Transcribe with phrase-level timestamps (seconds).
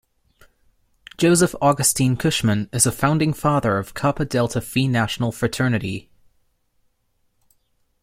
[1.19, 6.09] Joseph Augustine Cushman is a founding father of Kappa Delta Phi National Fraternity.